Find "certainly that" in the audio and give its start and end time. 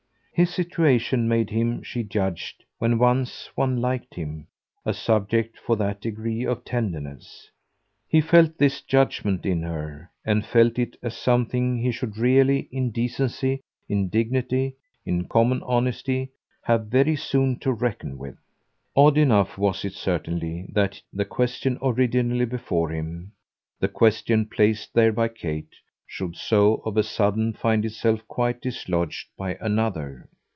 19.93-20.99